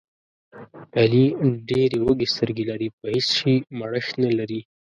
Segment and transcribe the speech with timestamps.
[0.99, 1.25] علي
[1.69, 4.61] ډېرې وږې سترګې لري، په هېڅ شي مړښت نه لري.